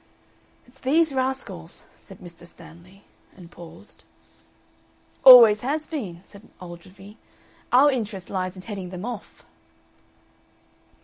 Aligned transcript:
"It's 0.65 0.79
these 0.79 1.13
Rascals," 1.13 1.83
said 1.95 2.21
Mr. 2.21 2.47
Stanley, 2.47 3.03
and 3.37 3.51
paused. 3.51 4.03
"Always 5.23 5.61
has 5.61 5.85
been," 5.85 6.21
said 6.25 6.41
Ogilvy. 6.59 7.17
"Our 7.71 7.91
interest 7.91 8.27
lies 8.31 8.55
in 8.55 8.63
heading 8.63 8.89
them 8.89 9.05
off." 9.05 9.45